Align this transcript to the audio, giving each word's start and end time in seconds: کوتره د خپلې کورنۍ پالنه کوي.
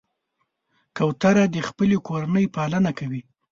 کوتره 0.97 1.43
د 1.55 1.57
خپلې 1.67 1.97
کورنۍ 2.07 2.45
پالنه 2.55 2.91
کوي. 2.99 3.21